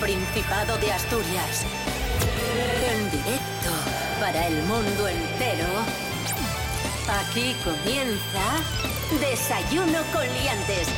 [0.00, 1.66] Principado de Asturias.
[2.90, 3.70] En directo
[4.18, 5.66] para el mundo entero.
[7.20, 10.88] Aquí comienza Desayuno con Liantes.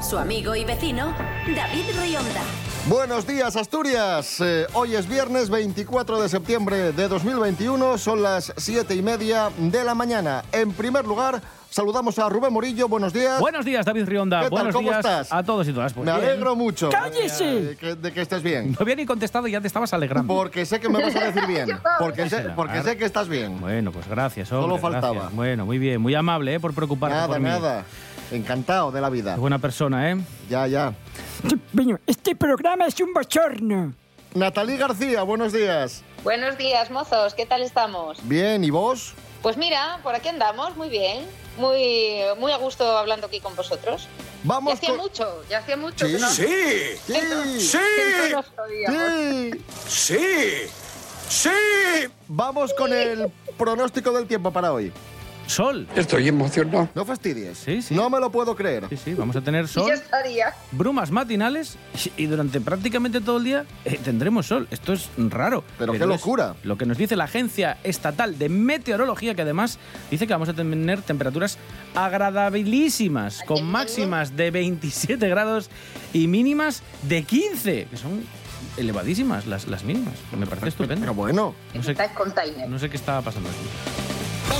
[0.00, 1.14] Su amigo y vecino,
[1.54, 2.42] David Rionda.
[2.86, 4.40] Buenos días, Asturias.
[4.40, 7.98] Eh, hoy es viernes 24 de septiembre de 2021.
[7.98, 10.42] Son las 7 y media de la mañana.
[10.52, 12.86] En primer lugar, saludamos a Rubén Morillo.
[12.88, 13.40] Buenos días.
[13.40, 14.40] Buenos días, David Rionda.
[14.40, 14.50] ¿Qué tal?
[14.50, 15.32] Buenos ¿Cómo días estás?
[15.32, 15.92] a todos y todas.
[15.92, 16.24] Pues Me bien.
[16.26, 16.90] alegro mucho.
[16.90, 17.44] ¡Cállese!
[17.62, 18.72] De que, de que estés bien.
[18.72, 20.32] No había ni contestado y ya te estabas alegrando.
[20.32, 21.68] Porque sé que me vas a decir bien.
[21.98, 23.60] Porque sé, porque sé que estás bien.
[23.60, 24.66] Bueno, pues gracias, hombre.
[24.66, 25.12] Solo faltaba.
[25.14, 25.34] gracias.
[25.34, 26.00] Bueno, muy bien.
[26.00, 26.60] Muy amable, ¿eh?
[26.60, 27.48] Por preocuparte Nada, por mí.
[27.48, 27.84] nada.
[28.30, 29.34] Encantado de la vida.
[29.34, 30.16] Qué buena persona, ¿eh?
[30.48, 30.94] Ya, ya.
[32.06, 33.92] Este programa es un bochorno.
[34.34, 36.02] Natalí García, buenos días.
[36.24, 38.18] Buenos días, mozos, ¿qué tal estamos?
[38.26, 39.14] Bien, ¿y vos?
[39.42, 41.26] Pues mira, por aquí andamos, muy bien,
[41.58, 44.02] muy, muy a gusto hablando aquí con vosotros.
[44.02, 44.08] Ya
[44.44, 44.98] Vamos hacía con...
[44.98, 46.06] mucho, ya hacía mucho.
[46.06, 46.12] Sí.
[46.12, 46.46] que no- Sí,
[47.58, 47.78] sí.
[49.88, 50.18] Sí,
[51.28, 51.50] sí.
[52.28, 54.92] Vamos con el pronóstico del tiempo para hoy.
[55.52, 55.86] Sol.
[55.94, 56.88] Estoy emocionado.
[56.94, 57.58] No fastidies.
[57.58, 57.94] Sí, sí.
[57.94, 58.86] No me lo puedo creer.
[58.88, 60.54] Sí, sí, vamos a tener sol, ya estaría.
[60.70, 61.76] brumas matinales
[62.16, 64.66] y durante prácticamente todo el día eh, tendremos sol.
[64.70, 65.62] Esto es raro.
[65.78, 66.54] Pero qué locura.
[66.62, 69.78] Lo que nos dice la Agencia Estatal de Meteorología, que además
[70.10, 71.58] dice que vamos a tener temperaturas
[71.94, 75.68] agradabilísimas, con máximas de 27 grados
[76.14, 78.22] y mínimas de 15, que son
[78.78, 80.14] elevadísimas las, las mínimas.
[80.38, 81.00] Me parece estupendo.
[81.02, 81.94] Pero bueno, No sé,
[82.68, 84.11] no sé qué estaba pasando aquí.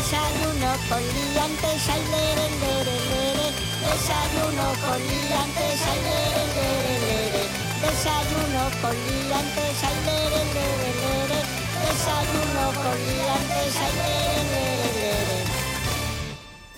[0.02, 3.46] Desayuno con liantes, ay, lere, lere, lere.
[3.86, 7.42] Desayuno con liantes, ay, lere, lere, lere.
[7.80, 11.38] Desayuno con liantes, ay, lere, lere, lere.
[11.86, 15.38] Desayuno con liantes, ay, lere, lere, lere.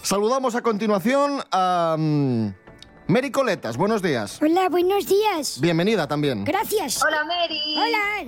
[0.02, 2.52] saludamos a continuación a mm,
[3.06, 3.78] Mary Coletas.
[3.78, 4.38] Buenos días.
[4.42, 5.58] Hola, buenos días.
[5.62, 6.44] Bienvenida también.
[6.44, 7.02] Gracias.
[7.02, 7.74] Hola, Mary.
[7.78, 8.26] Hola.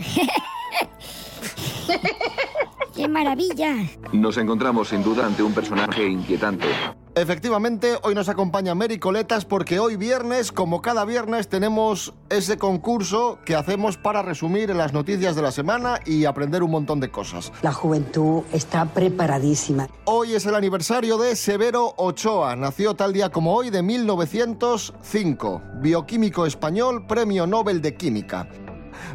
[2.96, 3.76] ¡Qué maravilla!
[4.12, 6.66] Nos encontramos sin duda ante un personaje inquietante.
[7.14, 13.38] Efectivamente, hoy nos acompaña Mary Coletas porque hoy viernes, como cada viernes, tenemos ese concurso
[13.44, 17.52] que hacemos para resumir las noticias de la semana y aprender un montón de cosas.
[17.62, 19.88] La juventud está preparadísima.
[20.04, 22.56] Hoy es el aniversario de Severo Ochoa.
[22.56, 25.62] Nació tal día como hoy de 1905.
[25.80, 28.48] Bioquímico español, Premio Nobel de Química.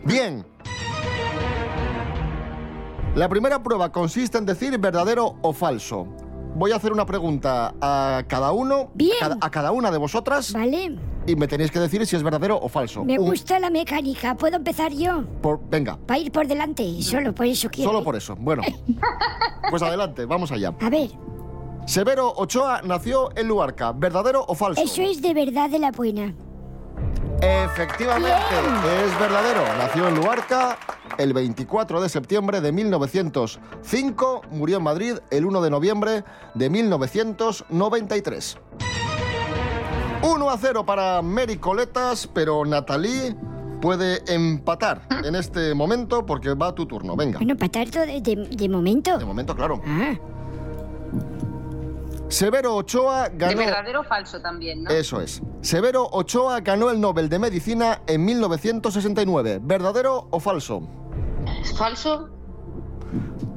[0.05, 0.50] Bien.
[3.16, 6.07] La primera prueba consiste en decir verdadero o falso.
[6.55, 9.11] Voy a hacer una pregunta a cada uno, Bien.
[9.17, 12.23] a cada, a cada una de vosotras, Vale, y me tenéis que decir si es
[12.23, 13.03] verdadero o falso.
[13.05, 14.35] me Un- gusta la mecánica.
[14.35, 15.23] ¿Puedo empezar yo?
[15.41, 17.91] por- venga, Para ir por delante, solo por eso quiero.
[17.91, 18.35] solo por eso.
[18.38, 18.63] Bueno,
[19.69, 20.73] pues adelante, vamos allá.
[20.81, 21.09] A ver,
[21.85, 23.91] Severo Ochoa nació en Luarca.
[23.91, 24.81] ¿Verdadero o falso?
[24.81, 26.33] eso es de verdad de la buena.
[27.41, 28.29] Efectivamente,
[29.06, 29.62] es verdadero.
[29.78, 30.78] Nació en Luarca
[31.18, 34.41] el 24 de septiembre de 1905.
[34.52, 38.57] Murió en Madrid el 1 de noviembre de 1993.
[40.24, 43.35] 1 a 0 para Mary Coletas, pero Natalie
[43.81, 47.16] puede empatar en este momento porque va tu turno.
[47.16, 47.40] Venga.
[47.40, 47.56] Bueno,
[48.06, 49.18] de, de- de momento.
[49.18, 49.81] De momento, claro.
[49.84, 50.13] Ah,
[52.31, 53.57] Severo Ochoa De ganó.
[53.57, 54.89] verdadero o falso también, ¿no?
[54.89, 55.41] Eso es.
[55.61, 59.59] Severo Ochoa ganó el Nobel de Medicina en 1969.
[59.61, 60.81] ¿Verdadero o falso?
[61.61, 62.29] ¿Es falso?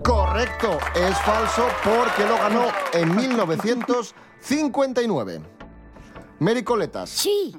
[0.03, 5.41] Correcto, es falso porque lo ganó en 1959.
[6.41, 7.09] Mary Coletas.
[7.11, 7.57] sí.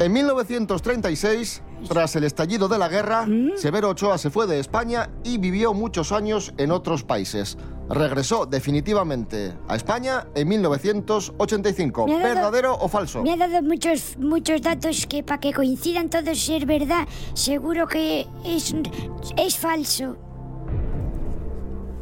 [0.00, 3.24] En 1936, tras el estallido de la guerra,
[3.54, 7.56] Severo Ochoa se fue de España y vivió muchos años en otros países.
[7.88, 12.06] Regresó definitivamente a España en 1985.
[12.06, 13.22] Me ha dado- ¿Verdadero o falso?
[13.22, 18.26] Me ha dado muchos, muchos datos que para que coincidan todos ser verdad, seguro que
[18.44, 18.74] es,
[19.36, 20.16] es falso.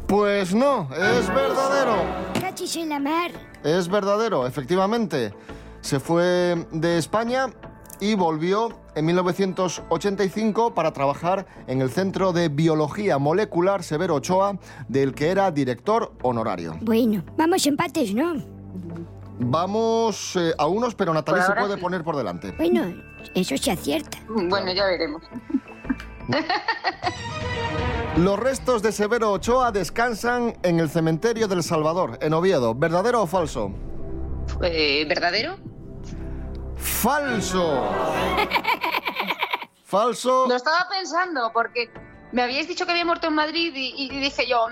[0.07, 1.95] Pues no, es verdadero.
[2.39, 3.31] Cachis en la mar.
[3.63, 5.33] Es verdadero, efectivamente.
[5.81, 7.47] Se fue de España
[8.01, 14.57] y volvió en 1985 para trabajar en el Centro de Biología Molecular Severo Ochoa,
[14.89, 16.77] del que era director honorario.
[16.81, 18.33] Bueno, vamos empates, ¿no?
[19.39, 21.81] Vamos eh, a unos, pero Natalia se puede sí.
[21.81, 22.51] poner por delante.
[22.57, 22.93] Bueno,
[23.35, 24.17] eso se acierta.
[24.27, 25.21] Bueno, ya veremos.
[28.17, 32.75] Los restos de Severo Ochoa descansan en el cementerio del Salvador, en Oviedo.
[32.75, 33.71] ¿Verdadero o falso?
[34.63, 35.70] Eh, ¿Verdadero?
[36.81, 37.89] ¡Falso!
[39.85, 40.45] Falso.
[40.47, 41.91] Lo estaba pensando porque
[42.31, 44.67] me habíais dicho que había muerto en Madrid y, y dije yo,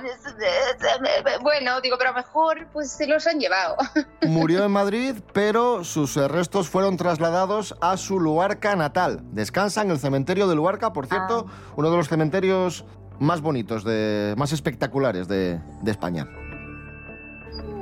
[1.41, 3.75] bueno, digo, pero a lo mejor pues se los han llevado.
[4.21, 9.19] Murió en Madrid, pero sus restos fueron trasladados a su Luarca natal.
[9.31, 12.85] Descansa en el cementerio de Luarca, por cierto, uno de los cementerios
[13.19, 16.27] más bonitos, de, más espectaculares de, de España.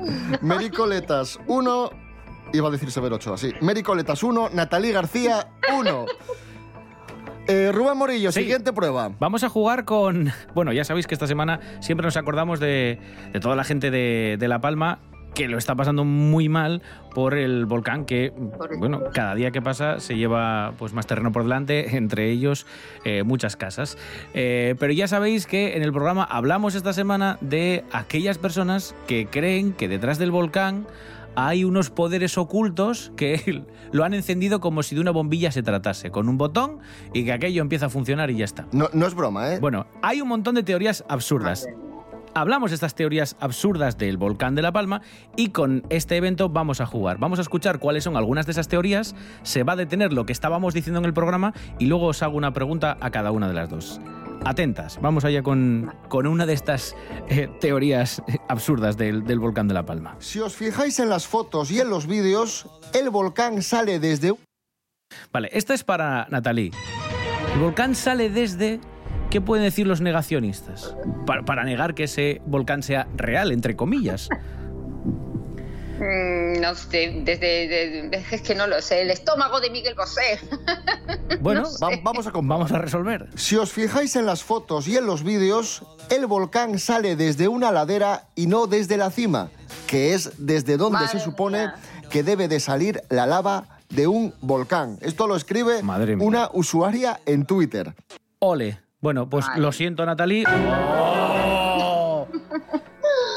[0.42, 1.90] Mericoletas 1,
[2.54, 3.54] iba a decir Severo 8, así.
[3.62, 5.48] Mericoletas 1, Natalí García
[5.78, 6.06] 1.
[7.50, 8.42] Eh, Rubén Morillo, Sí.
[8.42, 9.10] siguiente prueba.
[9.22, 10.34] Vamos a jugar con.
[10.54, 13.00] Bueno, ya sabéis que esta semana siempre nos acordamos de,
[13.32, 15.00] de toda la gente de, de La Palma
[15.34, 16.82] que lo está pasando muy mal
[17.16, 18.34] por el volcán que,
[18.80, 22.66] bueno, cada día que pasa se lleva pues más terreno por delante, entre ellos
[23.06, 23.98] eh, muchas casas.
[24.34, 29.28] Eh, pero ya sabéis que en el programa hablamos esta semana de aquellas personas que
[29.28, 30.86] creen que detrás del volcán
[31.38, 36.10] hay unos poderes ocultos que lo han encendido como si de una bombilla se tratase,
[36.10, 36.80] con un botón
[37.14, 38.68] y que aquello empieza a funcionar y ya está.
[38.72, 39.60] No, no es broma, ¿eh?
[39.60, 41.68] Bueno, hay un montón de teorías absurdas.
[42.38, 45.02] Hablamos de estas teorías absurdas del volcán de La Palma
[45.36, 47.18] y con este evento vamos a jugar.
[47.18, 50.34] Vamos a escuchar cuáles son algunas de esas teorías, se va a detener lo que
[50.34, 53.56] estábamos diciendo en el programa y luego os hago una pregunta a cada una de
[53.56, 54.00] las dos.
[54.46, 56.96] Atentas, vamos allá con, con una de estas
[57.28, 60.16] eh, teorías eh, absurdas del, del volcán de La Palma.
[60.20, 64.36] Si os fijáis en las fotos y en los vídeos, el volcán sale desde
[65.32, 66.70] Vale, esta es para Natalí.
[67.56, 68.80] El volcán sale desde...
[69.30, 70.96] ¿Qué pueden decir los negacionistas?
[71.26, 74.30] Para, para negar que ese volcán sea real, entre comillas.
[76.00, 79.96] Mm, no sé, desde, de- de- es que no lo sé, el estómago de Miguel
[79.96, 80.40] Bosé.
[81.42, 83.28] Bueno, Va- vamos a vamos a resolver.
[83.36, 87.72] Si os fijáis en las fotos y en los vídeos, el volcán sale desde una
[87.72, 89.50] ladera y no desde la cima,
[89.88, 91.76] que es desde donde Madre se supone mía.
[92.10, 94.98] que debe de salir la lava de un volcán.
[95.02, 96.26] Esto lo escribe Madre mía.
[96.26, 97.94] una usuaria en Twitter.
[98.40, 98.80] Ole.
[99.00, 99.62] Bueno, pues Vale.
[99.62, 100.44] lo siento, Natalí.
[100.48, 102.28] ¡Oh!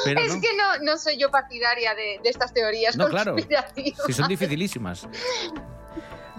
[0.04, 0.40] Pero es no.
[0.40, 3.36] que no, no soy yo partidaria de, de estas teorías No, claro.
[4.06, 5.06] Si son dificilísimas.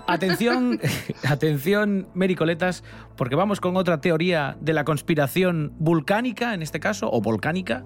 [0.08, 0.82] Atención,
[1.30, 2.84] atención, Mericoletas,
[3.16, 7.86] porque vamos con otra teoría de la conspiración vulcánica, en este caso, o volcánica,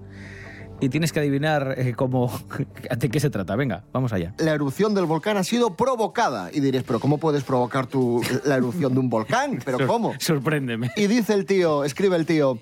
[0.80, 2.30] y tienes que adivinar eh, cómo,
[2.98, 3.56] de qué se trata.
[3.56, 4.34] Venga, vamos allá.
[4.38, 6.50] La erupción del volcán ha sido provocada.
[6.52, 9.58] Y diréis, pero ¿cómo puedes provocar tú la erupción de un volcán?
[9.64, 10.12] ¿Pero Sor- cómo?
[10.18, 10.90] Sorpréndeme.
[10.96, 12.58] Y dice el tío, escribe el tío,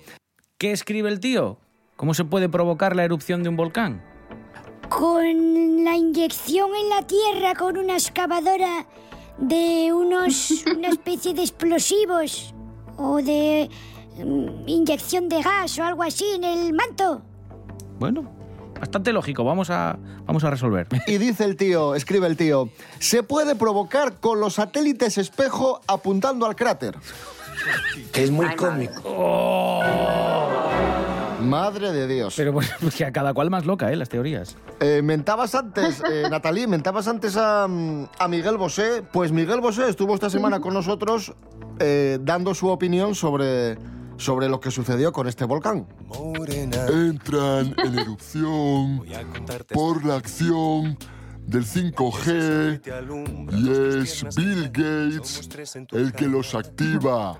[0.57, 1.57] ¿Qué escribe el tío?
[1.97, 4.01] ¿Cómo se puede provocar la erupción de un volcán?
[4.89, 8.85] Con la inyección en la tierra con una excavadora
[9.37, 12.53] de unos una especie de explosivos
[12.97, 13.69] o de
[14.23, 17.21] mm, inyección de gas o algo así en el manto.
[17.99, 18.29] Bueno,
[18.79, 19.43] bastante lógico.
[19.43, 20.87] Vamos a, vamos a resolver.
[21.07, 22.69] Y dice el tío, escribe el tío,
[22.99, 26.95] se puede provocar con los satélites espejo apuntando al cráter.
[28.13, 29.81] Es muy cómico.
[31.41, 32.33] Madre de Dios.
[32.35, 33.95] Pero bueno, que a cada cual más loca, ¿eh?
[33.95, 34.57] Las teorías.
[34.79, 39.03] Eh, mentabas antes, eh, Natalí, mentabas antes a, a Miguel Bosé.
[39.11, 41.33] Pues Miguel Bosé estuvo esta semana con nosotros
[41.79, 43.77] eh, dando su opinión sobre,
[44.17, 45.87] sobre lo que sucedió con este volcán.
[46.89, 49.03] entran en erupción
[49.73, 50.97] por la acción
[51.47, 52.81] del 5G
[53.51, 53.69] y
[54.01, 55.49] es Bill Gates
[55.91, 57.37] el que los activa.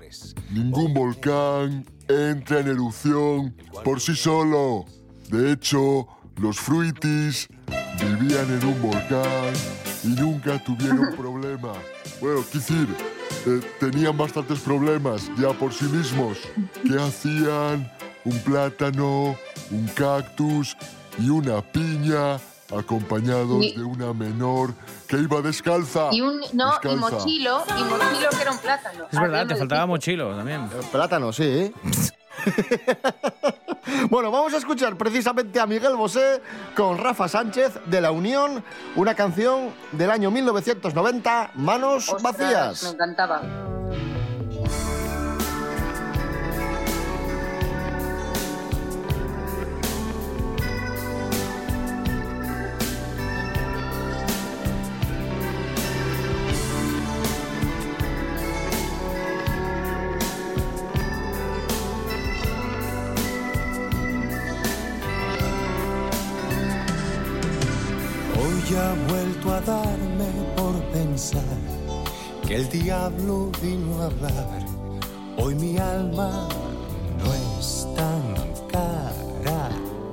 [0.50, 4.84] Ningún volcán entra en erupción por sí solo.
[5.28, 6.06] De hecho,
[6.36, 7.48] los fruitis
[8.00, 9.52] vivían en un volcán
[10.04, 11.72] y nunca tuvieron problema.
[12.20, 12.86] Bueno, qué decir,
[13.46, 16.38] eh, tenían bastantes problemas ya por sí mismos.
[16.86, 17.90] ¿Qué hacían?
[18.24, 19.36] Un plátano,
[19.70, 20.76] un cactus
[21.18, 22.38] y una piña
[22.76, 24.74] acompañados Y- de una menor
[25.06, 26.08] que iba descalza.
[26.10, 29.04] Y un, no, y mochilo, y mochilo que era un plátano.
[29.12, 30.68] Es verdad, te faltaba mochilo también.
[30.90, 31.72] Plátano, sí.
[34.10, 36.40] bueno, vamos a escuchar precisamente a Miguel Bosé
[36.76, 38.62] con Rafa Sánchez de La Unión,
[38.94, 42.82] una canción del año 1990, Manos Ostras, Vacías.
[42.84, 43.42] Me encantaba.
[70.96, 71.42] Pensar
[72.46, 74.60] que el diablo vino a hablar.
[75.36, 76.48] Hoy mi alma
[77.18, 78.24] no es tan
[78.68, 79.68] cara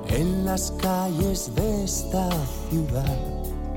[0.08, 2.28] en las calles de esta
[2.68, 3.18] ciudad.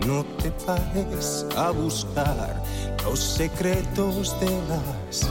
[0.06, 2.62] No te pares a buscar
[3.06, 5.30] los secretos de las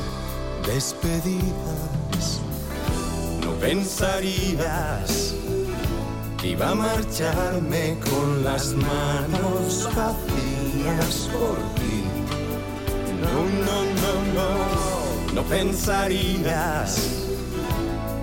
[0.66, 2.40] despedidas.
[3.61, 5.35] pensarías
[6.38, 10.35] que iba a marcharme con las manos vacías
[10.86, 12.04] por ti.
[13.20, 13.34] No,
[13.66, 14.48] no, no, no,
[15.34, 16.90] no pensarías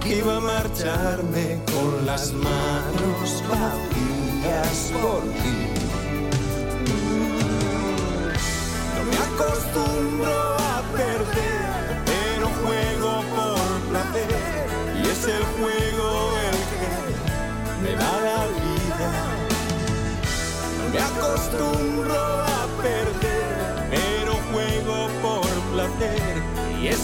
[0.02, 5.58] que iba a marcharme con las manos vacías por ti.
[8.96, 14.68] No me acostumbro a perder, pero juego por placer
[15.00, 16.08] y es el juego
[16.48, 16.92] el que
[17.84, 19.12] me da la vida.
[20.78, 22.53] No me acostumbro a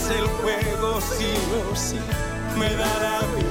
[0.10, 1.34] el juego sí
[1.72, 2.00] o sí
[2.58, 3.50] me da la vida.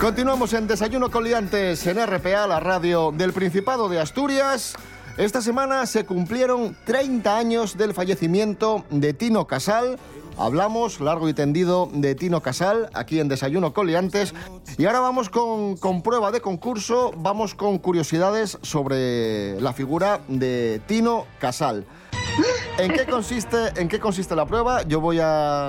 [0.00, 4.74] Continuamos en Desayuno con Liantes en RPA, la radio del Principado de Asturias.
[5.16, 9.98] Esta semana se cumplieron 30 años del fallecimiento de Tino Casal.
[10.38, 14.34] Hablamos largo y tendido de Tino Casal aquí en Desayuno con Liantes.
[14.78, 20.80] Y ahora vamos con, con prueba de concurso, vamos con curiosidades sobre la figura de
[20.86, 21.84] Tino Casal.
[22.78, 24.82] ¿En qué consiste, en qué consiste la prueba?
[24.82, 25.68] Yo voy a,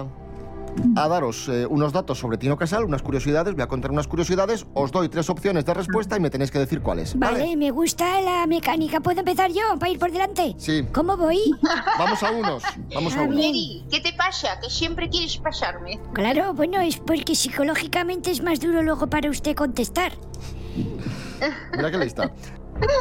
[0.95, 4.65] a daros eh, unos datos sobre Tino Casal, unas curiosidades, voy a contar unas curiosidades,
[4.73, 7.17] os doy tres opciones de respuesta y me tenéis que decir cuáles.
[7.19, 8.99] Vale, me gusta la mecánica.
[9.01, 10.55] ¿Puedo empezar yo para ir por delante?
[10.57, 10.87] Sí.
[10.93, 11.39] ¿Cómo voy?
[11.99, 13.35] Vamos a unos, vamos a Ah, unos.
[13.35, 13.49] bien.
[13.51, 14.59] Mary, ¿qué te pasa?
[14.61, 15.99] Que siempre quieres pasarme.
[16.13, 20.13] Claro, bueno, es porque psicológicamente es más duro luego para usted contestar.
[21.75, 22.31] Mira qué lista.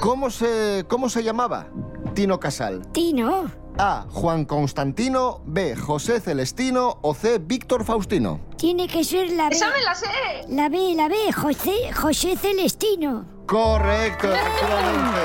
[0.02, 1.68] ¿Cómo se, ¿Cómo se llamaba
[2.14, 2.82] Tino Casal?
[2.92, 3.50] Tino.
[3.78, 4.06] A.
[4.10, 5.40] Juan Constantino.
[5.46, 5.74] B.
[5.76, 6.98] José Celestino.
[7.02, 7.38] O C.
[7.38, 8.40] Víctor Faustino.
[8.56, 9.56] Tiene que ser la B.
[9.56, 10.06] ¡Esa me la sé!
[10.48, 13.24] La B, la B, José, José Celestino.
[13.46, 15.20] Correcto, efectivamente.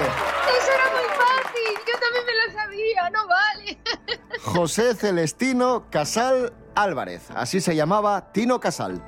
[0.57, 1.73] Eso era muy fácil.
[1.85, 3.09] Yo también me la sabía.
[3.11, 3.77] No vale.
[4.43, 7.29] José Celestino Casal Álvarez.
[7.35, 9.03] Así se llamaba Tino Casal.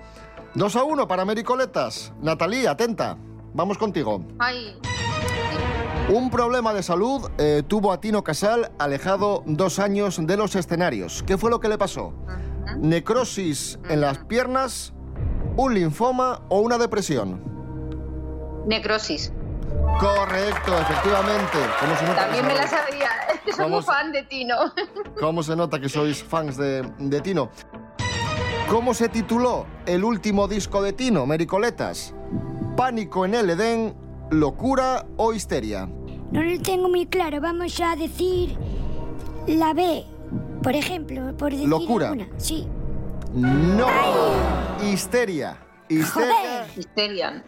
[0.55, 2.11] 2 a 1 para Mericoletas.
[2.21, 3.17] Natalí, atenta.
[3.53, 4.23] Vamos contigo.
[4.38, 4.77] Ay,
[6.09, 11.23] Un problema de salud eh, tuvo a Tino Casal alejado dos años de los escenarios.
[11.27, 12.13] ¿Qué fue lo que le pasó?
[12.77, 14.93] ¿Necrosis en las piernas,
[15.55, 17.47] un linfoma o una depresión?
[18.65, 19.31] necrosis.
[19.99, 21.57] Correcto, efectivamente.
[21.79, 23.09] ¿Cómo se nota que También me la sabía.
[23.55, 24.55] Soy muy fan de Tino.
[25.19, 27.49] ¿Cómo se nota que sois fans de, de Tino?
[28.69, 32.13] ¿Cómo se tituló el último disco de Tino, Mericoletas?
[32.75, 33.95] ¿Pánico en el Edén,
[34.31, 35.88] locura o histeria?
[36.31, 37.41] No lo tengo muy claro.
[37.41, 38.57] Vamos a decir
[39.48, 40.03] la B,
[40.62, 42.09] por ejemplo, por decir Locura.
[42.09, 42.27] alguna.
[42.38, 42.67] Sí.
[43.33, 43.88] No.
[44.91, 45.57] Histeria.
[45.91, 47.43] Histeria, Histeria.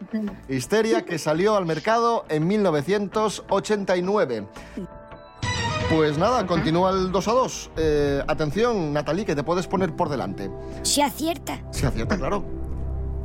[0.49, 4.47] histeria que salió al mercado en 1989.
[5.93, 7.71] Pues nada, continúa el 2 a 2.
[7.77, 10.49] Eh, atención, Natalie, que te puedes poner por delante.
[10.81, 11.61] Se acierta.
[11.69, 12.43] Se acierta, claro.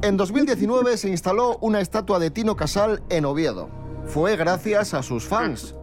[0.02, 3.70] En 2019 se instaló una estatua de Tino Casal en Oviedo.
[4.04, 5.74] Fue gracias a sus fans.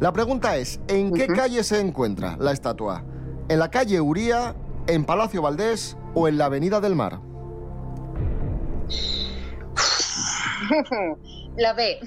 [0.00, 3.04] La pregunta es, ¿en qué calle se encuentra la estatua?
[3.48, 4.56] ¿En la calle Uría,
[4.88, 7.20] en Palacio Valdés o en la Avenida del Mar?
[11.56, 12.00] La B.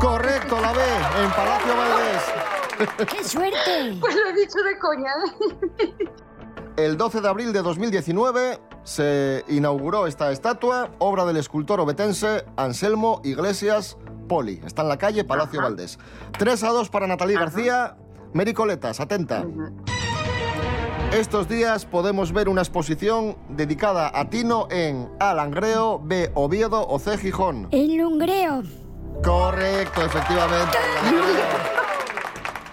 [0.00, 0.80] Correcto, la B,
[1.22, 3.08] en Palacio Valdés.
[3.10, 3.96] ¡Qué suerte!
[4.00, 5.12] Pues lo he dicho de coña.
[6.76, 13.20] El 12 de abril de 2019 se inauguró esta estatua, obra del escultor obetense Anselmo
[13.24, 13.96] Iglesias
[14.28, 14.60] Poli.
[14.64, 15.98] Está en la calle Palacio Valdés.
[16.38, 17.96] 3 a 2 para Natalie García.
[18.32, 19.44] Mericoletas, atenta.
[21.12, 25.32] Estos días podemos ver una exposición dedicada a Tino en A.
[25.32, 26.30] Langreo, B.
[26.34, 27.16] Oviedo o C.
[27.18, 27.68] Gijón.
[27.70, 28.62] El lungreo.
[29.22, 30.76] Correcto, efectivamente.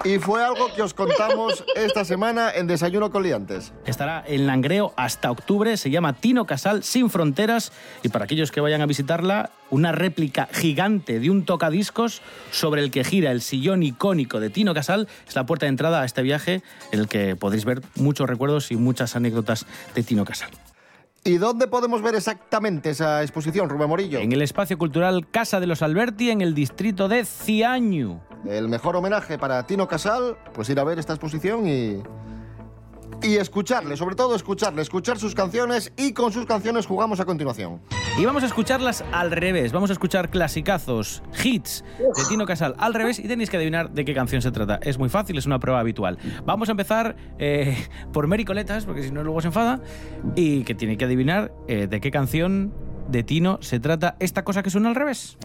[0.04, 3.72] Y fue algo que os contamos esta semana en Desayuno con Liantes.
[3.86, 8.62] Estará en Langreo hasta octubre, se llama Tino Casal Sin Fronteras y para aquellos que
[8.62, 13.84] vayan a visitarla, una réplica gigante de un tocadiscos sobre el que gira el sillón
[13.84, 15.08] icónico de Tino Casal.
[15.28, 18.72] Es la puerta de entrada a este viaje en el que podréis ver muchos recuerdos
[18.72, 20.50] y muchas anécdotas de Tino Casal.
[21.24, 24.20] ¿Y dónde podemos ver exactamente esa exposición, Rubén Morillo?
[24.20, 28.20] En el espacio cultural Casa de los Alberti, en el distrito de Ciañu.
[28.46, 32.02] El mejor homenaje para Tino Casal, pues ir a ver esta exposición y.
[33.24, 37.80] Y escucharle, sobre todo escucharle, escuchar sus canciones y con sus canciones jugamos a continuación.
[38.18, 39.72] Y vamos a escucharlas al revés.
[39.72, 44.06] Vamos a escuchar clasicazos, hits de Tino Casal al revés y tenéis que adivinar de
[44.06, 44.80] qué canción se trata.
[44.82, 46.18] Es muy fácil, es una prueba habitual.
[46.46, 47.78] Vamos a empezar eh,
[48.12, 49.82] por Mericoletas, porque si no luego se enfada,
[50.36, 52.74] y que tiene que adivinar eh, de qué canción
[53.08, 55.38] de Tino se trata esta cosa que suena al revés.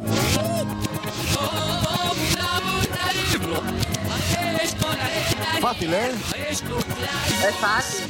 [5.61, 6.11] Fácil, ¿eh?
[6.50, 8.05] Es fácil.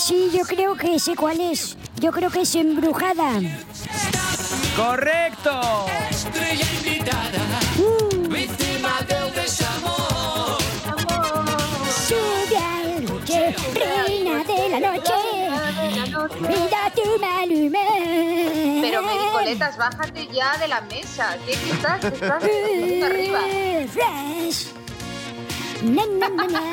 [0.00, 1.76] sí, yo creo que sé cuál es.
[2.00, 3.40] Yo creo que es embrujada.
[4.76, 5.86] ¡Correcto!
[6.10, 8.03] Estrella invitada, víctima
[19.44, 21.36] coletas, bájate ya de la mesa.
[21.46, 22.00] ¿Qué, qué estás?
[22.00, 23.40] ¿Qué estás arriba?
[23.92, 24.72] Fresh.
[25.84, 26.64] Na, na, na,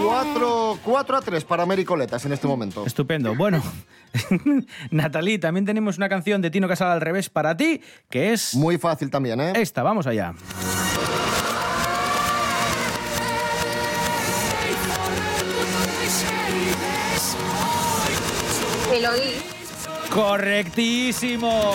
[0.00, 2.86] Cuatro, 4 a 3 para Mary Coletas en este momento.
[2.86, 3.34] Estupendo.
[3.34, 3.60] Bueno,
[4.92, 8.54] Natalie, también tenemos una canción de Tino Casal al revés para ti, que es...
[8.54, 9.52] Muy fácil también, ¿eh?
[9.56, 10.34] Esta, vamos allá.
[18.92, 19.34] Eloí.
[20.12, 21.74] ¡Correctísimo!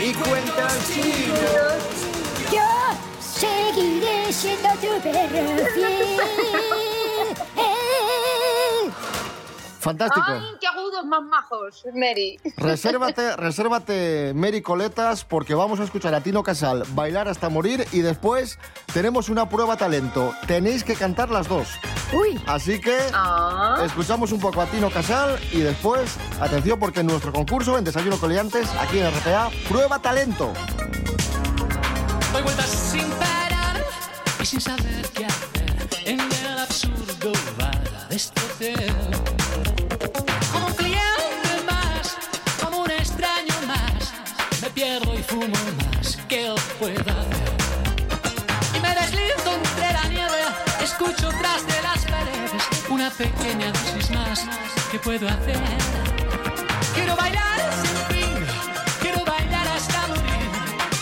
[0.00, 0.68] Y cuenta
[2.50, 2.60] Yo
[3.20, 6.97] seguiré siendo tu perro fiel.
[9.88, 10.26] Fantástico.
[10.28, 12.38] ¡Ay, qué agudos más majos, Mary!
[12.58, 18.00] Resérvate, resérvate, Mary Coletas, porque vamos a escuchar a Tino Casal bailar hasta morir y
[18.00, 18.58] después
[18.92, 20.34] tenemos una prueba talento.
[20.46, 21.68] Tenéis que cantar las dos.
[22.12, 23.80] Uy, Así que Ah.
[23.82, 28.18] escuchamos un poco a Tino Casal y después, atención, porque en nuestro concurso, en Desayuno
[28.18, 30.52] Coliantes, aquí en RPA, prueba talento.
[32.34, 33.82] Doy vueltas sin parar
[34.38, 35.88] y sin saber qué hacer.
[36.04, 37.80] En el absurdo bar
[38.58, 39.27] de
[45.28, 47.48] fumo más que él pueda hacer.
[48.74, 50.42] Y me deslizo entre la nieve,
[50.82, 54.46] escucho tras de las paredes una pequeña dosis más
[54.90, 55.58] que puedo hacer.
[56.94, 58.46] Quiero bailar sin fin,
[59.02, 60.48] quiero bailar hasta morir.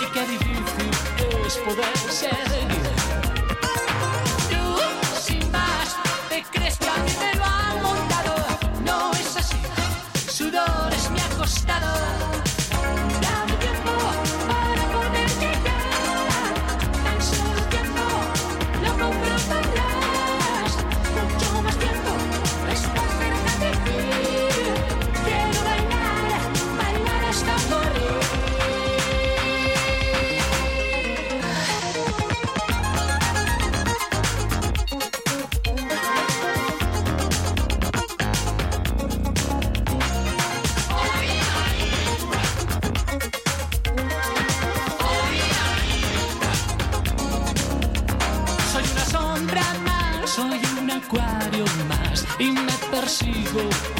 [0.03, 0.90] Y qué difícil
[1.46, 2.06] es poder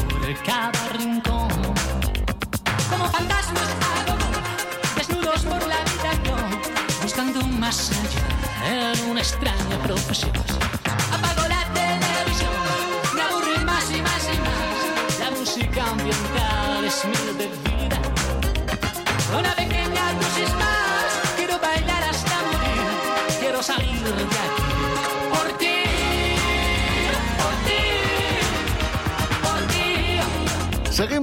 [0.09, 1.36] cuore cava rincon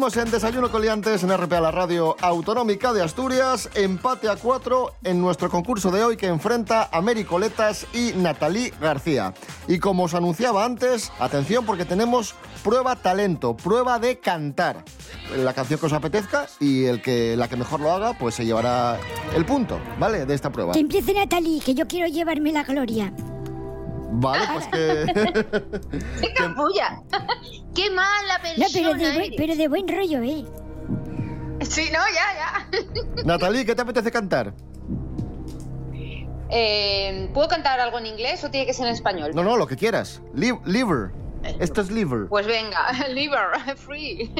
[0.04, 3.70] En Desayuno Coliantes en RPA, la radio autonómica de Asturias.
[3.74, 8.70] Empate a cuatro en nuestro concurso de hoy que enfrenta a Mary Coletas y Natalí
[8.82, 9.34] García.
[9.66, 12.36] Y como os anunciaba antes, atención porque tenemos
[12.66, 14.84] prueba talento, prueba de cantar.
[15.38, 18.46] La canción que os apetezca y el que, la que mejor lo haga, pues se
[18.46, 19.00] llevará
[19.34, 20.26] el punto, ¿vale?
[20.26, 20.74] De esta prueba.
[20.74, 23.14] que empiece Natalie, que yo quiero llevarme la gloria.
[24.16, 25.06] Vale, pues que...
[26.22, 27.02] ¡Qué capulla!
[27.76, 29.34] ¡Qué mala No, persona pero de, buen, eres!
[29.38, 30.46] pero de buen rollo, ¿eh?
[31.62, 33.24] Sí, no, ya, ya.
[33.26, 34.54] Natalí, ¿qué te apetece cantar?
[36.50, 39.32] Eh, ¿Puedo cantar algo en inglés o tiene que ser en español?
[39.34, 40.22] No, no, lo que quieras.
[40.36, 41.12] Li- liver.
[41.60, 42.28] Esto es liver.
[42.30, 44.32] Pues venga, liver, free.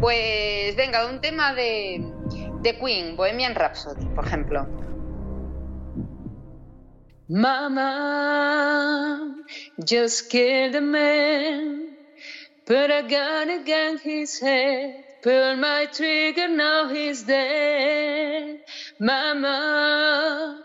[0.00, 2.10] Pues venga, un tema de,
[2.62, 4.66] de Queen, Bohemian Rhapsody, por ejemplo.
[7.32, 9.22] Mama
[9.84, 11.94] just killed a man,
[12.66, 18.58] put a gun against his head, pulled my trigger, now he's dead.
[18.98, 20.60] Mama,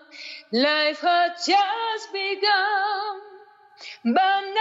[0.51, 3.21] life had just begun.
[4.04, 4.55] But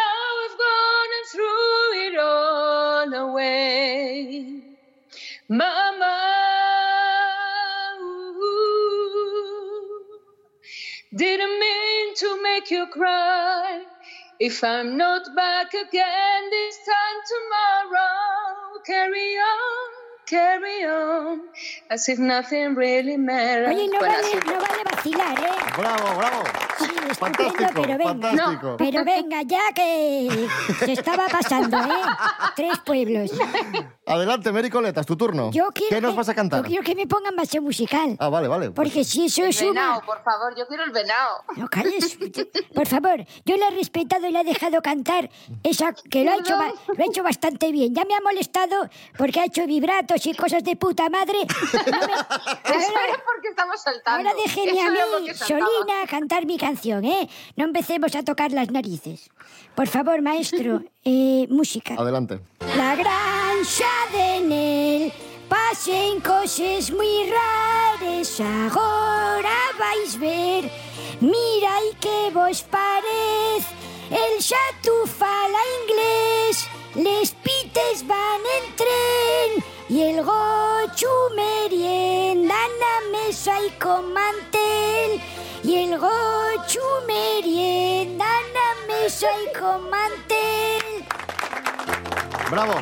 [12.64, 13.82] make you cry.
[14.40, 19.90] If I'm not back again this time tomorrow, carry on,
[20.26, 21.40] carry on
[21.90, 23.68] as if nothing really matters.
[23.68, 24.46] Oye, no Bueno, vale, así.
[24.46, 25.72] no vale vacilar, ¿eh?
[25.76, 26.63] Bravo, bravo.
[27.18, 28.04] Fantástico, pero venga.
[28.28, 28.76] fantástico.
[28.78, 30.48] Pero venga, ya que
[30.84, 32.02] se estaba pasando, ¿eh?
[32.56, 33.30] Tres pueblos.
[34.06, 35.50] Adelante, Mary Coletas, tu turno.
[35.50, 36.62] Yo quiero ¿Qué nos que- vas a cantar?
[36.62, 38.16] Yo quiero que me pongan base musical.
[38.18, 38.70] Ah, vale, vale.
[38.70, 39.70] pues- Porque si eso El es una...
[39.70, 41.44] venado, por favor, yo quiero el venado.
[41.56, 42.18] No calles.
[42.74, 45.30] Por favor, yo le he respetado y le he dejado cantar
[45.62, 47.94] esa que lo ha, hecho, lo ha hecho bastante bien.
[47.94, 51.38] Ya me ha molestado porque ha hecho vibratos y cosas de puta madre.
[51.72, 52.14] No me-
[52.74, 54.28] Eso es porque estamos saltando.
[54.28, 55.34] Ahora déjeme Eso a mí.
[55.34, 57.28] Solina, cantar mi canción, ¿eh?
[57.56, 59.30] No empecemos a tocar las narices.
[59.74, 61.94] Por favor, maestro, eh, música.
[61.94, 62.40] Adelante.
[62.76, 65.12] La granja de Nel
[65.48, 70.70] pasen cosas muy raras Ahora vais ver
[71.20, 73.64] Mira y que vos parez
[74.10, 83.54] El xatu fala inglés Les pites van en tren Y el gochu merienda na mesa
[83.66, 85.20] y con mantel
[85.64, 91.04] Y el gochu merienda na mesa y con mantel
[92.50, 92.74] Bravo.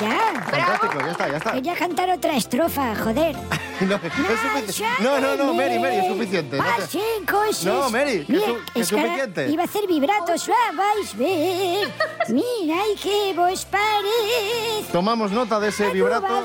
[0.00, 0.18] Ya.
[0.50, 1.52] Fantástico, ya está, ya está.
[1.52, 3.36] Quería cantar otra estrofa, joder.
[3.80, 4.82] No, es.
[5.00, 6.58] No, no, no, Mary, Mary, es suficiente.
[6.58, 7.64] No, te-.
[7.64, 9.48] No, Mary, que Mira, su- que es suficiente.
[9.48, 11.88] Iba a hacer vibratos, ah, vais ver.
[12.28, 14.92] Mira y que vos parece.
[14.92, 16.44] Tomamos nota de ese vibrato.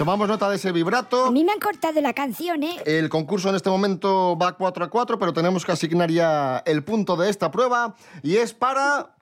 [0.00, 1.26] Tomamos nota de ese vibrato.
[1.26, 2.80] A mí me han cortado la canción, ¿eh?
[2.86, 6.82] El concurso en este momento va 4 a 4, pero tenemos que asignar ya el
[6.82, 9.14] punto de esta prueba y es para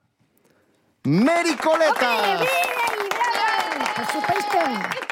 [1.03, 2.45] Mary Coletas,
[3.93, 4.57] Por supuesto.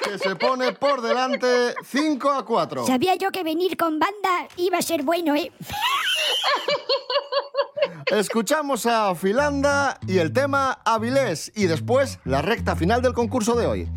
[0.06, 2.86] que se pone por delante 5 a 4.
[2.88, 5.52] Sabía yo que venir con banda iba a ser bueno, ¿eh?
[8.06, 13.68] Escuchamos a Filanda y el tema Avilés y después la recta final del concurso de
[13.68, 13.90] hoy.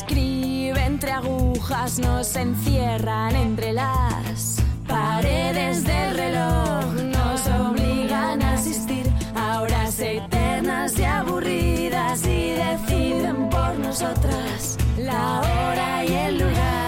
[0.00, 9.06] Se describe entre agujas, nos encierran entre las paredes del reloj, nos obligan a asistir
[9.34, 16.80] a horas eternas y aburridas y deciden por nosotras la hora y el lugar.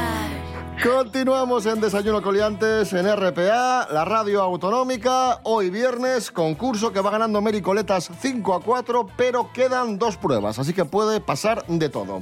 [0.83, 5.39] Continuamos en Desayuno Coliantes en RPA, la radio autonómica.
[5.45, 10.59] Hoy viernes, concurso que va ganando Mary Coletas 5 a 4, pero quedan dos pruebas,
[10.59, 12.21] así que puede pasar de todo.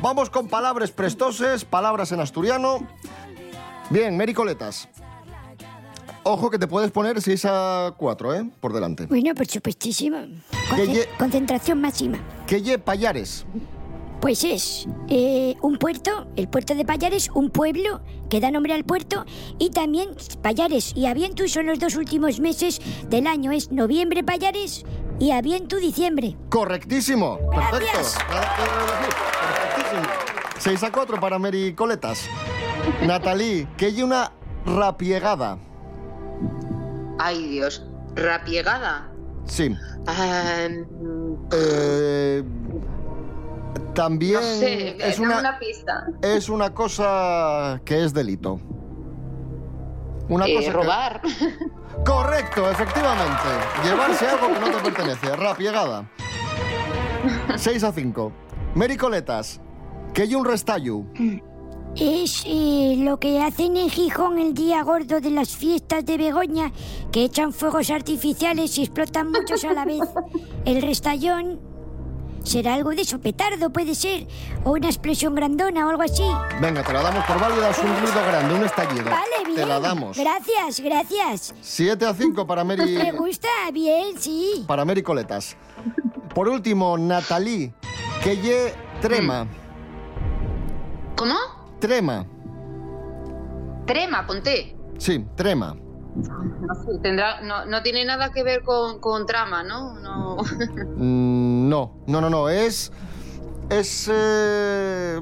[0.00, 2.86] Vamos con palabras prestoses, palabras en asturiano.
[3.90, 4.88] Bien, Mary Coletas.
[6.22, 8.50] Ojo que te puedes poner 6 a 4, ¿eh?
[8.60, 9.06] Por delante.
[9.06, 10.18] Bueno, por supuestísimo.
[10.70, 12.18] Conce- Concentración máxima.
[12.48, 13.46] Lle Payares.
[14.20, 18.84] Pues es eh, un puerto, el puerto de Payares, un pueblo que da nombre al
[18.84, 19.24] puerto
[19.58, 20.10] y también
[20.42, 23.52] Payares y Avientu son los dos últimos meses del año.
[23.52, 24.84] Es noviembre Payares
[25.20, 26.36] y Avientu diciembre.
[26.50, 27.38] Correctísimo.
[27.50, 27.78] Perfecto.
[27.92, 28.18] Gracias.
[30.58, 32.28] 6 a 4 para Mary Coletas.
[33.06, 34.32] Natalie, que lle una
[34.66, 35.58] rapiegada.
[37.18, 37.84] Ay, Dios.
[38.14, 39.10] Rapiegada.
[39.44, 39.76] Sí.
[41.52, 42.44] Eh,
[43.94, 46.06] también no sé, es, una, una pista.
[46.22, 48.60] es una cosa que es delito.
[50.28, 51.20] Una Eh, cosa que- robar.
[52.04, 53.48] Correcto, efectivamente.
[53.84, 55.36] Llevarse algo que no te pertenece.
[55.36, 56.08] Rapiegada.
[57.56, 58.32] 6 a 5.
[58.74, 58.96] Mary
[60.14, 61.02] Que hay un restallo.
[61.96, 66.72] es eh, lo que hacen en Gijón el día gordo de las fiestas de Begoña,
[67.12, 70.00] que echan fuegos artificiales y explotan muchos a la vez.
[70.64, 71.60] El restallón
[72.44, 74.26] será algo de eso, petardo puede ser,
[74.64, 76.22] o una explosión grandona o algo así.
[76.60, 79.04] Venga, te la damos por válida, es un ruido grande, un estallido.
[79.04, 79.56] Vale, bien.
[79.56, 80.16] Te la damos.
[80.16, 81.54] Gracias, gracias.
[81.60, 84.64] 7 a 5 para Mary, Me gusta, bien, sí.
[84.66, 85.56] para Mary Coletas.
[86.34, 87.72] Por último, Natalie,
[88.22, 89.46] que lle trema.
[91.18, 91.34] ¿Cómo?
[91.80, 92.24] Trema.
[93.86, 94.76] Trema, ponte.
[94.98, 95.74] Sí, trema.
[96.14, 99.98] No, sé, tendrá, no, no tiene nada que ver con, con trama, ¿no?
[99.98, 100.36] No.
[100.96, 102.48] Mm, no, no, no, no.
[102.48, 102.92] Es.
[103.68, 104.08] Es.
[104.12, 105.20] eh,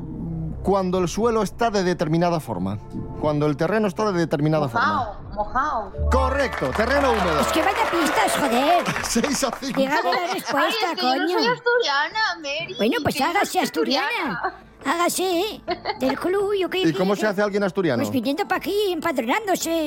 [0.67, 2.79] cuando el suelo está de determinada forma.
[3.21, 5.17] Cuando el terreno está de determinada forma.
[5.33, 5.93] Mojao, mojao.
[6.11, 7.41] Correcto, terreno húmedo.
[7.41, 8.85] Es que vaya pistas, joder.
[9.05, 9.81] 6 a 5.
[9.81, 11.23] Dígame la respuesta, Ay, es que yo coño.
[11.23, 12.75] no soy asturiana, Mary.
[12.79, 14.55] Bueno, pues yo hágase soy asturiana.
[14.85, 15.63] Hágase, ¿eh?
[16.01, 18.03] Del club, yo qué ¿Y cómo se hace alguien asturiano?
[18.03, 19.87] Pues viniendo para aquí, empadronándose.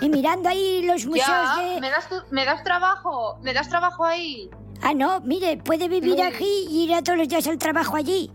[0.00, 1.80] Y mirando ahí los museos Ya, de...
[1.80, 4.48] me das, tu- me das trabajo, me das trabajo ahí.
[4.82, 8.30] Ah, no, mire, puede vivir aquí y ir a todos los días al trabajo allí.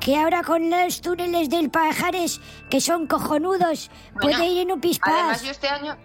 [0.00, 4.80] Que ahora con los túneles del Pajares, que son cojonudos, Bueno, puede ir en un
[4.80, 5.12] pispás.
[5.12, 5.96] Además, yo este año,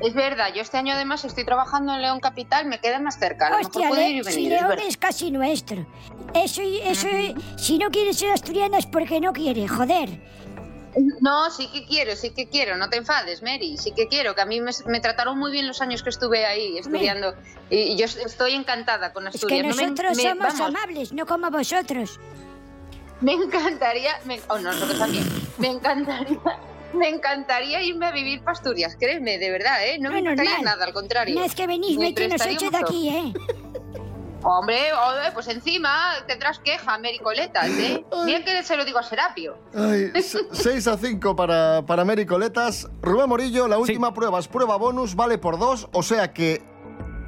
[0.00, 3.48] es verdad, yo este año además estoy trabajando en León Capital, me queda más cerca.
[3.48, 5.86] A lo Hostia, mejor puedo Le- ir y venir, León es casi nuestro.
[6.32, 7.06] Eso, eso,
[7.58, 10.08] si no quiere ser asturiana es porque no quiere, joder.
[11.20, 14.40] No, sí que quiero, sí que quiero, no te enfades, Mary, sí que quiero, que
[14.42, 17.34] a mí me, me trataron muy bien los años que estuve ahí estudiando
[17.70, 19.66] y yo estoy encantada con Es que Asturias.
[19.66, 22.20] No me- nosotros me- somos amables, no como vosotros.
[23.20, 25.24] Me encantaría, me- oh, nosotros también,
[25.58, 26.38] me encantaría,
[26.92, 29.98] me encantaría irme a vivir para Asturias, créeme, de verdad, ¿eh?
[29.98, 30.62] No me No, normal.
[30.62, 31.34] nada, al contrario.
[31.34, 33.32] Una vez que venís, no hay que nos eche de aquí, ¿eh?
[34.44, 38.04] Hombre, hombre, pues encima tendrás queja, Mary Coletas, ¿eh?
[38.26, 39.56] Mira que se lo digo a Serapio.
[40.52, 42.86] 6 a 5 para, para Mary Coletas.
[43.00, 46.62] Rubén Morillo, la última prueba es prueba bonus, vale por dos, o sea que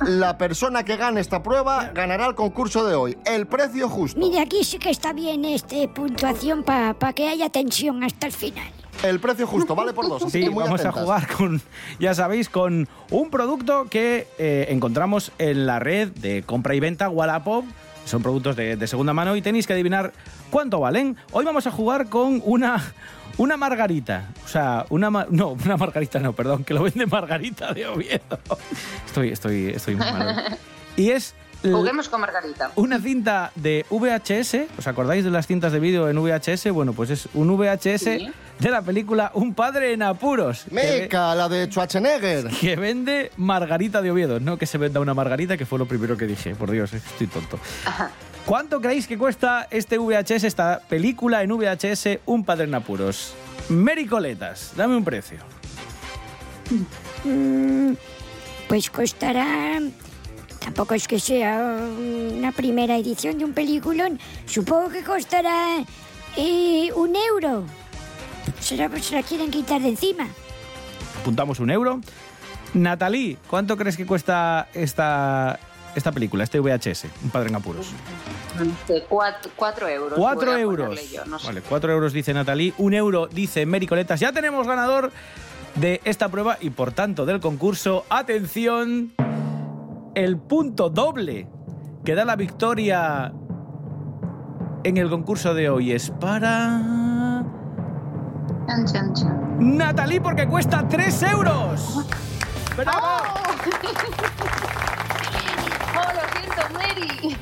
[0.05, 3.17] la persona que gane esta prueba ganará el concurso de hoy.
[3.25, 4.21] El precio justo.
[4.21, 8.71] Mire, aquí sí que está bien este puntuación para que haya tensión hasta el final.
[9.09, 10.23] El precio justo, vale por dos.
[10.23, 10.99] así Sí, que muy vamos atentas.
[11.01, 11.61] a jugar con,
[11.99, 17.09] ya sabéis, con un producto que eh, encontramos en la red de compra y venta
[17.09, 17.65] Wallapop.
[18.05, 20.13] Son productos de, de segunda mano y tenéis que adivinar
[20.51, 21.17] cuánto valen.
[21.33, 22.81] Hoy vamos a jugar con una,
[23.37, 24.29] una margarita.
[24.45, 25.11] O sea, una...
[25.31, 28.39] No, una margarita no, perdón, que lo vende Margarita de Oviedo.
[29.07, 30.57] Estoy, estoy, estoy muy mal.
[30.97, 31.35] Y es...
[31.63, 32.71] Juguemos con Margarita.
[32.77, 36.71] una cinta de VHS, ¿os acordáis de las cintas de vídeo en VHS?
[36.71, 38.31] Bueno, pues es un VHS Sí.
[38.61, 40.67] de la película Un padre en apuros.
[40.71, 42.49] Meca, la de Schwarzenegger.
[42.61, 44.39] que vende Margarita de Oviedo.
[44.39, 46.55] No que se venda una Margarita, que fue lo primero que dije.
[46.55, 47.59] Por Dios, estoy tonto.
[48.45, 53.35] ¿Cuánto creéis que cuesta este VHS, esta película en VHS, Un padre en apuros?
[53.69, 55.39] Mericoletas, dame un precio.
[57.25, 57.95] Mm,
[58.69, 59.81] pues costará...
[60.67, 61.79] Tampoco es que sea
[62.37, 64.19] una primera edición de un peliculón.
[64.47, 65.79] Supongo que costará
[66.37, 67.63] eh, un euro.
[68.59, 70.27] Será, pues se la quieren quitar de encima.
[71.21, 72.01] Apuntamos un euro.
[72.75, 75.61] Natalie, ¿cuánto crees que cuesta esta,
[75.95, 77.93] esta película, este VHS, Un padre en apuros?
[79.09, 80.19] Cuatro, cuatro euros.
[80.19, 80.89] Cuatro euros.
[80.89, 81.47] ponerle yo, no sé.
[81.47, 84.19] Vale, cuatro euros dice Natalie, un euro dice Mericoletas.
[84.19, 85.13] Ya tenemos ganador
[85.77, 88.05] de esta prueba y por tanto del concurso.
[88.09, 89.13] Atención,
[90.17, 91.47] el punto doble
[92.05, 93.33] que da la victoria
[94.83, 97.45] en el concurso de hoy es para
[98.67, 99.77] Chan, chan, chan.
[99.77, 102.07] Natalie porque cuesta tres euros.
[102.77, 103.07] ¡Bravo!
[105.95, 107.37] Oh, lo siento, Mary.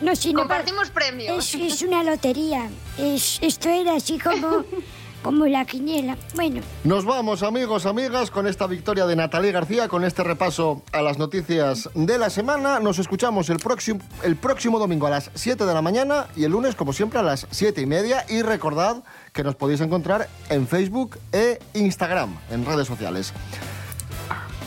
[0.00, 1.54] No, si no, Compartimos premios.
[1.54, 2.68] es, es una lotería.
[2.98, 4.46] Es, esto era así como,
[5.22, 6.16] como la quiniela.
[6.34, 11.02] Bueno, Nos vamos, amigos, amigas, con esta victoria de Natalie García, con este repaso a
[11.02, 12.80] las noticias de la semana.
[12.80, 16.52] Nos escuchamos el próximo, el próximo domingo a las 7 de la mañana y el
[16.52, 18.24] lunes, como siempre, a las 7 y media.
[18.28, 19.02] Y recordad
[19.32, 23.32] que nos podéis encontrar en Facebook e Instagram, en redes sociales.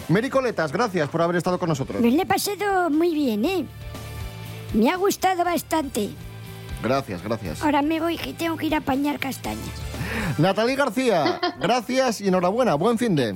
[0.10, 2.02] Mericoletas, gracias por haber estado con nosotros.
[2.02, 3.66] me lo he pasado muy bien, ¿eh?
[4.74, 6.10] Me ha gustado bastante.
[6.84, 7.63] Gracias, gracias.
[7.63, 9.92] Ahora me voy que tengo que ir a apañar castañas.
[10.38, 12.76] Natalie García, gracias y enhorabuena.
[12.76, 13.36] Buen fin de.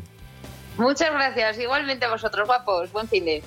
[0.78, 1.58] Muchas gracias.
[1.60, 2.92] Igualmente a vosotros, guapos.
[2.92, 3.44] Buen fin de.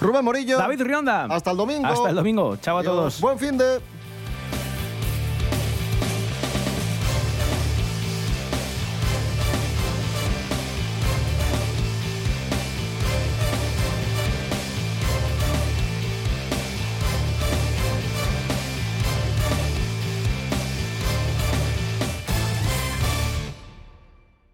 [0.00, 0.58] Rubén Morillo.
[0.58, 1.24] David Rionda.
[1.30, 1.86] Hasta el domingo.
[1.86, 2.56] Hasta el domingo.
[2.56, 2.94] Chao a Adiós.
[2.94, 3.20] todos.
[3.20, 3.80] Buen fin de.